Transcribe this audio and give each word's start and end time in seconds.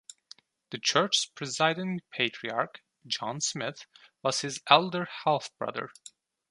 The 0.71 0.79
church's 0.79 1.27
presiding 1.27 2.01
patriarch, 2.09 2.81
John 3.05 3.39
Smith, 3.39 3.85
was 4.23 4.41
his 4.41 4.59
elder 4.65 5.07
half-brother. 5.25 5.91